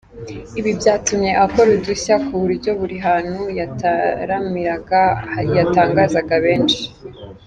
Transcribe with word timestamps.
Ibi 0.59 0.71
byatumye 0.79 1.31
akora 1.45 1.69
udushya 1.77 2.15
ku 2.25 2.33
buryo 2.41 2.69
buri 2.79 2.95
hantu 3.07 3.39
yataramiraga 3.59 5.01
yatangazaga 5.55 6.35
benshi. 6.47 6.83